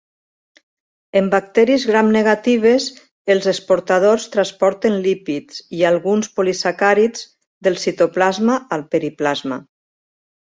En 1.19 1.25
bacteris 1.33 1.83
Gramnegatives, 1.89 2.87
els 3.33 3.49
exportadors 3.51 4.25
transporten 4.35 4.97
lípids 5.03 5.61
i 5.81 5.87
alguns 5.91 6.31
polisacàrids 6.39 7.27
del 7.69 7.77
citoplasma 7.83 8.57
al 8.79 8.85
periplasma. 8.97 9.61